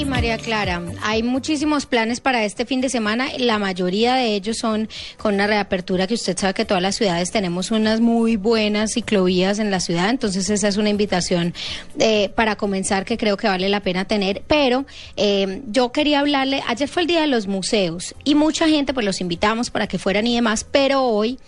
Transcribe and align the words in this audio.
Y 0.00 0.06
María 0.06 0.38
Clara, 0.38 0.80
hay 1.02 1.22
muchísimos 1.22 1.84
planes 1.84 2.20
para 2.20 2.42
este 2.46 2.64
fin 2.64 2.80
de 2.80 2.88
semana. 2.88 3.26
La 3.36 3.58
mayoría 3.58 4.14
de 4.14 4.34
ellos 4.34 4.56
son 4.56 4.88
con 5.18 5.34
una 5.34 5.46
reapertura 5.46 6.06
que 6.06 6.14
usted 6.14 6.38
sabe 6.38 6.54
que 6.54 6.64
todas 6.64 6.82
las 6.82 6.96
ciudades 6.96 7.30
tenemos 7.30 7.70
unas 7.70 8.00
muy 8.00 8.36
buenas 8.36 8.94
ciclovías 8.94 9.58
en 9.58 9.70
la 9.70 9.78
ciudad. 9.78 10.08
Entonces 10.08 10.48
esa 10.48 10.68
es 10.68 10.78
una 10.78 10.88
invitación 10.88 11.52
eh, 11.98 12.30
para 12.30 12.56
comenzar 12.56 13.04
que 13.04 13.18
creo 13.18 13.36
que 13.36 13.46
vale 13.46 13.68
la 13.68 13.80
pena 13.80 14.06
tener. 14.06 14.40
Pero 14.46 14.86
eh, 15.18 15.60
yo 15.66 15.92
quería 15.92 16.20
hablarle, 16.20 16.62
ayer 16.66 16.88
fue 16.88 17.02
el 17.02 17.08
Día 17.08 17.20
de 17.20 17.26
los 17.26 17.46
Museos 17.46 18.14
y 18.24 18.34
mucha 18.34 18.66
gente 18.70 18.94
pues 18.94 19.04
los 19.04 19.20
invitamos 19.20 19.68
para 19.68 19.86
que 19.86 19.98
fueran 19.98 20.26
y 20.26 20.34
demás, 20.34 20.64
pero 20.64 21.02
hoy... 21.02 21.38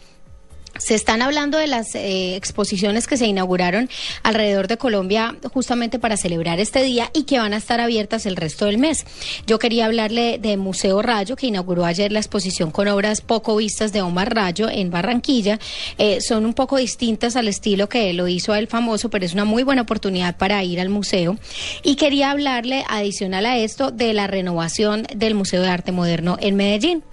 Se 0.78 0.94
están 0.94 1.22
hablando 1.22 1.58
de 1.58 1.66
las 1.66 1.94
eh, 1.94 2.34
exposiciones 2.34 3.06
que 3.06 3.16
se 3.16 3.26
inauguraron 3.26 3.90
alrededor 4.22 4.68
de 4.68 4.78
Colombia 4.78 5.36
justamente 5.52 5.98
para 5.98 6.16
celebrar 6.16 6.60
este 6.60 6.82
día 6.82 7.10
y 7.12 7.24
que 7.24 7.38
van 7.38 7.52
a 7.52 7.58
estar 7.58 7.80
abiertas 7.80 8.26
el 8.26 8.36
resto 8.36 8.64
del 8.64 8.78
mes. 8.78 9.04
Yo 9.46 9.58
quería 9.58 9.86
hablarle 9.86 10.38
de 10.38 10.56
Museo 10.56 11.02
Rayo, 11.02 11.36
que 11.36 11.46
inauguró 11.46 11.84
ayer 11.84 12.10
la 12.10 12.20
exposición 12.20 12.70
con 12.70 12.88
obras 12.88 13.20
poco 13.20 13.56
vistas 13.56 13.92
de 13.92 14.02
Omar 14.02 14.34
Rayo 14.34 14.68
en 14.70 14.90
Barranquilla. 14.90 15.59
Eh, 15.98 16.20
son 16.20 16.46
un 16.46 16.54
poco 16.54 16.79
distintas 16.79 17.36
al 17.36 17.48
estilo 17.48 17.88
que 17.88 18.12
lo 18.14 18.26
hizo 18.26 18.54
el 18.54 18.66
famoso, 18.66 19.10
pero 19.10 19.24
es 19.24 19.34
una 19.34 19.45
muy 19.45 19.62
buena 19.62 19.82
oportunidad 19.82 20.36
para 20.36 20.64
ir 20.64 20.80
al 20.80 20.88
museo. 20.88 21.36
Y 21.82 21.96
quería 21.96 22.30
hablarle, 22.30 22.84
adicional 22.88 23.46
a 23.46 23.59
esto, 23.59 23.90
de 23.90 24.14
la 24.14 24.26
renovación 24.26 25.07
del 25.14 25.34
Museo 25.34 25.62
de 25.62 25.68
Arte 25.68 25.92
Moderno 25.92 26.38
en 26.40 26.57
Medellín. 26.57 27.04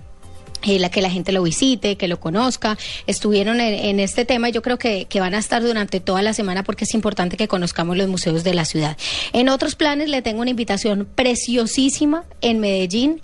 Eh, 0.63 0.77
la 0.77 0.89
que 0.89 1.01
la 1.01 1.09
gente 1.09 1.31
lo 1.31 1.43
visite, 1.43 1.95
que 1.95 2.07
lo 2.07 2.19
conozca. 2.19 2.77
Estuvieron 3.07 3.61
en, 3.61 3.99
este 3.99 4.25
tema 4.25 4.49
y 4.49 4.51
yo 4.51 4.61
creo 4.61 4.77
que, 4.77 5.05
que, 5.05 5.19
van 5.19 5.33
a 5.33 5.37
estar 5.37 5.61
durante 5.61 5.99
toda 6.01 6.21
la 6.21 6.33
semana 6.33 6.63
porque 6.63 6.83
es 6.83 6.93
importante 6.93 7.37
que 7.37 7.47
conozcamos 7.47 7.95
los 7.95 8.09
museos 8.09 8.43
de 8.43 8.53
la 8.53 8.65
ciudad. 8.65 8.97
En 9.31 9.47
otros 9.47 9.75
planes 9.75 10.09
le 10.09 10.21
tengo 10.21 10.41
una 10.41 10.49
invitación 10.49 11.07
preciosísima 11.15 12.25
en 12.41 12.59
Medellín 12.59 13.21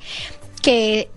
que 0.62 1.10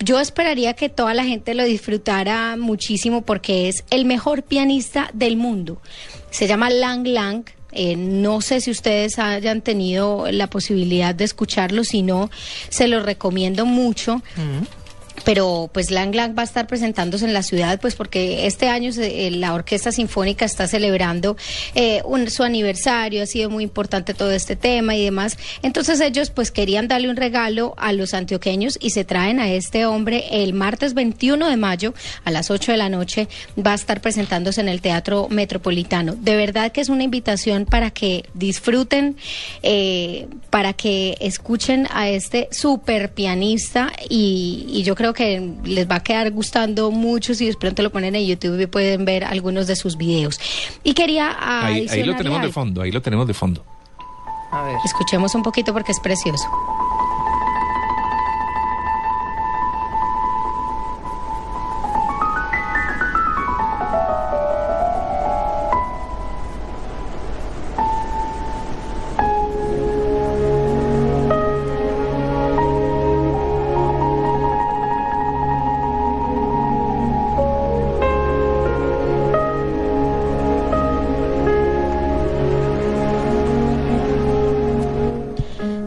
yo 0.00 0.20
esperaría 0.20 0.74
que 0.74 0.88
toda 0.88 1.14
la 1.14 1.24
gente 1.24 1.54
lo 1.54 1.64
disfrutara 1.64 2.56
muchísimo 2.56 3.22
porque 3.22 3.68
es 3.68 3.84
el 3.90 4.04
mejor 4.04 4.42
pianista 4.42 5.10
del 5.14 5.36
mundo. 5.36 5.80
Se 6.30 6.46
llama 6.46 6.68
Lang 6.70 7.06
Lang. 7.06 7.44
Eh, 7.72 7.96
no 7.96 8.40
sé 8.40 8.60
si 8.60 8.70
ustedes 8.70 9.18
hayan 9.18 9.62
tenido 9.62 10.30
la 10.30 10.48
posibilidad 10.48 11.14
de 11.14 11.24
escucharlo, 11.24 11.82
si 11.82 12.02
no, 12.02 12.30
se 12.68 12.86
lo 12.86 13.00
recomiendo 13.00 13.66
mucho. 13.66 14.22
-huh 14.36 14.66
pero 15.24 15.70
pues 15.72 15.90
Lang 15.90 16.14
Lang 16.14 16.36
va 16.36 16.42
a 16.42 16.44
estar 16.44 16.66
presentándose 16.66 17.24
en 17.24 17.32
la 17.32 17.42
ciudad, 17.42 17.80
pues 17.80 17.94
porque 17.94 18.46
este 18.46 18.68
año 18.68 18.92
se, 18.92 19.26
eh, 19.26 19.30
la 19.30 19.54
Orquesta 19.54 19.90
Sinfónica 19.90 20.44
está 20.44 20.68
celebrando 20.68 21.36
eh, 21.74 22.02
un, 22.04 22.30
su 22.30 22.42
aniversario, 22.42 23.22
ha 23.22 23.26
sido 23.26 23.50
muy 23.50 23.64
importante 23.64 24.14
todo 24.14 24.30
este 24.32 24.56
tema 24.56 24.94
y 24.94 25.04
demás. 25.04 25.38
Entonces 25.62 26.00
ellos 26.00 26.30
pues 26.30 26.50
querían 26.50 26.88
darle 26.88 27.08
un 27.08 27.16
regalo 27.16 27.74
a 27.78 27.92
los 27.92 28.14
antioqueños 28.14 28.78
y 28.80 28.90
se 28.90 29.04
traen 29.04 29.40
a 29.40 29.50
este 29.50 29.86
hombre 29.86 30.24
el 30.30 30.52
martes 30.52 30.94
21 30.94 31.48
de 31.48 31.56
mayo 31.56 31.94
a 32.24 32.30
las 32.30 32.50
8 32.50 32.72
de 32.72 32.78
la 32.78 32.88
noche, 32.88 33.28
va 33.58 33.72
a 33.72 33.76
estar 33.76 34.00
presentándose 34.00 34.60
en 34.60 34.68
el 34.68 34.80
Teatro 34.80 35.28
Metropolitano. 35.30 36.14
De 36.14 36.36
verdad 36.36 36.72
que 36.72 36.80
es 36.80 36.88
una 36.88 37.02
invitación 37.02 37.64
para 37.64 37.90
que 37.90 38.24
disfruten, 38.34 39.16
eh, 39.62 40.28
para 40.50 40.74
que 40.74 41.16
escuchen 41.20 41.88
a 41.90 42.08
este 42.08 42.48
super 42.50 43.12
pianista 43.12 43.92
y, 44.08 44.66
y 44.68 44.82
yo 44.82 44.94
creo 44.94 45.13
que 45.14 45.54
les 45.64 45.88
va 45.88 45.96
a 45.96 46.02
quedar 46.02 46.30
gustando 46.30 46.90
mucho 46.90 47.34
si 47.34 47.46
de 47.46 47.54
pronto 47.54 47.82
lo 47.82 47.90
ponen 47.90 48.14
en 48.14 48.26
YouTube 48.26 48.60
y 48.60 48.66
pueden 48.66 49.04
ver 49.04 49.24
algunos 49.24 49.66
de 49.66 49.76
sus 49.76 49.96
videos. 49.96 50.38
Y 50.82 50.92
quería 50.92 51.36
ahí, 51.40 51.86
ahí 51.88 52.02
lo 52.02 52.16
tenemos 52.16 52.42
de 52.42 52.52
fondo, 52.52 52.82
ahí 52.82 52.92
lo 52.92 53.00
tenemos 53.00 53.26
de 53.26 53.34
fondo. 53.34 53.64
A 54.50 54.62
ver. 54.64 54.76
Escuchemos 54.84 55.34
un 55.34 55.42
poquito 55.42 55.72
porque 55.72 55.92
es 55.92 56.00
precioso. 56.00 56.48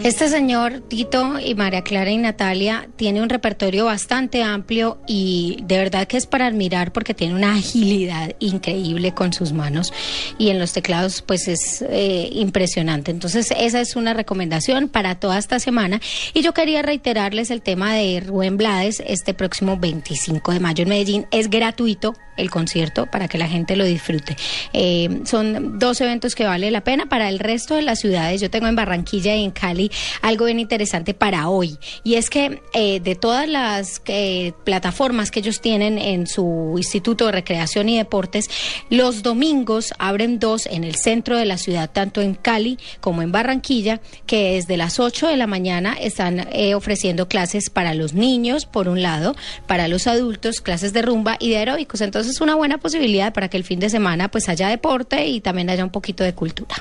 Este 0.08 0.30
señor, 0.30 0.84
Tito 0.88 1.38
y 1.38 1.54
María 1.54 1.82
Clara 1.82 2.10
y 2.10 2.18
Natalia, 2.18 2.88
tiene 2.96 3.22
un 3.22 3.28
repertorio 3.28 3.84
bastante 3.84 4.42
amplio 4.42 5.00
y 5.06 5.58
de 5.64 5.78
verdad 5.78 6.08
que 6.08 6.16
es 6.16 6.26
para 6.26 6.46
admirar 6.48 6.94
porque 6.94 7.14
tiene 7.14 7.36
una 7.36 7.56
agilidad 7.56 8.34
increíble 8.40 9.14
con 9.14 9.34
sus 9.34 9.52
manos 9.52 9.92
y 10.38 10.48
en 10.48 10.60
los 10.60 10.72
teclados 10.72 11.22
pues 11.22 11.50
es 11.50 11.82
eh, 11.82 12.30
impresionante. 12.32 13.12
Entonces 13.12 13.52
esa 13.60 13.82
es 13.82 13.98
una 13.98 14.14
recomendación 14.14 14.88
para 14.88 15.16
toda 15.16 15.38
esta 15.38 15.60
semana 15.60 16.00
y 16.34 16.42
yo 16.42 16.54
quería 16.54 16.82
reiterarles 16.84 17.52
el 17.52 17.62
tema 17.62 17.94
de 17.94 18.22
Rubén 18.22 18.56
Blades 18.56 19.04
este 19.06 19.34
próximo 19.34 19.76
25 19.76 20.54
de 20.54 20.60
mayo 20.62 20.84
en 20.84 20.90
Medellín. 20.90 21.28
Es 21.32 21.50
gratuito 21.50 22.14
el 22.38 22.50
concierto 22.50 23.06
para 23.08 23.28
que 23.28 23.38
la 23.38 23.48
gente 23.48 23.76
lo 23.76 23.86
disfrute. 23.86 24.36
Eh, 24.74 25.22
son 25.26 25.80
dos 25.80 26.02
eventos 26.02 26.36
que 26.36 26.46
vale 26.46 26.72
la 26.72 26.82
pena 26.82 27.08
para 27.08 27.30
el 27.30 27.40
resto 27.40 27.76
de 27.76 27.82
las 27.82 28.00
ciudades. 28.00 28.42
Yo 28.42 28.50
tengo 28.50 28.68
en 28.68 28.76
Barranquilla 28.76 29.36
y 29.36 29.44
en 29.44 29.52
Cali 29.52 29.92
algo 30.22 30.46
bien 30.46 30.60
interesante 30.60 31.14
para 31.14 31.50
hoy. 31.50 31.78
Y 32.04 32.16
es 32.16 32.30
que 32.30 32.62
eh, 32.74 33.00
de 33.00 33.16
todas 33.16 33.48
las 33.48 34.02
eh, 34.08 34.54
plataformas 34.64 35.32
que 35.32 35.40
ellos 35.40 35.62
tienen 35.62 35.98
en 35.98 36.28
su 36.28 36.74
Instituto 36.78 37.26
de 37.26 37.32
Recreación 37.32 37.90
y 37.90 37.98
Deportes, 37.98 38.50
los 38.90 39.24
domingos 39.24 39.94
abren 39.98 40.40
dos 40.40 40.66
en 40.68 40.84
el 40.84 40.96
centro 40.96 41.38
de 41.38 41.46
la 41.46 41.58
ciudad, 41.58 41.90
tanto 41.92 42.22
en 42.22 42.36
Cali 42.36 42.78
como 43.02 43.22
en 43.22 43.32
Barranquilla, 43.32 44.02
que 44.26 44.54
desde 44.54 44.78
las 44.78 45.00
8 45.00 45.28
de 45.28 45.38
la 45.38 45.48
mañana 45.48 45.94
están 46.00 46.48
eh, 46.52 46.76
ofreciendo 46.76 47.28
clases 47.28 47.70
para 47.70 47.94
los 47.94 48.14
niños, 48.14 48.66
por 48.66 48.88
un 48.88 49.02
lado, 49.02 49.36
para 49.68 49.88
los 49.88 50.08
adultos, 50.08 50.62
clases 50.62 50.94
de 50.94 51.02
rumba 51.02 51.38
y 51.40 51.50
de 51.50 51.58
aeróbicos. 51.58 52.02
Entonces 52.02 52.27
es 52.32 52.42
una 52.42 52.56
buena 52.56 52.78
posibilidad 52.78 53.34
para 53.34 53.50
que 53.50 53.58
el 53.58 53.64
fin 53.64 53.80
de 53.80 53.90
semana 53.90 54.30
pues 54.30 54.50
haya 54.50 54.70
deporte 54.70 55.28
y 55.28 55.42
también 55.42 55.70
haya 55.70 55.84
un 55.84 55.92
poquito 55.92 56.24
de 56.24 56.34
cultura. 56.34 56.76